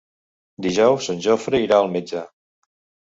[0.65, 2.25] Dijous en Jofre irà al metge.